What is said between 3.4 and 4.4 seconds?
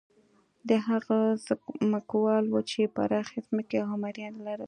ځمکې او مریان